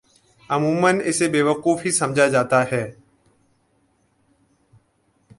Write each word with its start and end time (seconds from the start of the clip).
عموما 0.49 0.89
اسے 1.05 1.27
بیوقوف 1.27 1.85
ہی 1.85 1.91
سمجھا 1.91 2.27
جاتا 2.27 2.71
ہے۔ 2.71 2.83